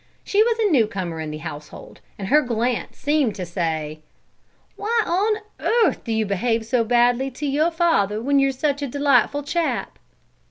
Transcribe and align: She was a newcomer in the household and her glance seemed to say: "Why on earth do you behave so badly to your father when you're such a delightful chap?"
She 0.23 0.41
was 0.41 0.57
a 0.57 0.71
newcomer 0.71 1.19
in 1.19 1.29
the 1.29 1.37
household 1.37 2.01
and 2.17 2.29
her 2.29 2.41
glance 2.41 2.97
seemed 2.97 3.35
to 3.35 3.45
say: 3.45 3.99
"Why 4.75 4.99
on 5.05 5.41
earth 5.63 6.03
do 6.05 6.11
you 6.11 6.25
behave 6.25 6.65
so 6.65 6.83
badly 6.83 7.29
to 7.29 7.45
your 7.45 7.69
father 7.69 8.19
when 8.19 8.39
you're 8.39 8.51
such 8.51 8.81
a 8.81 8.87
delightful 8.87 9.43
chap?" 9.43 9.99